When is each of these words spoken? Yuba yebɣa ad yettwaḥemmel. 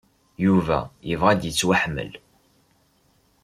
Yuba 0.45 0.79
yebɣa 1.09 1.29
ad 1.31 1.41
yettwaḥemmel. 1.45 2.11